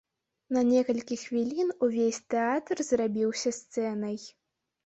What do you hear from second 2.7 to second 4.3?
зрабіўся сцэнай.